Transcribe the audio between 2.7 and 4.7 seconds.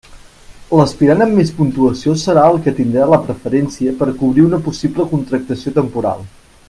tindrà la preferència per cobrir una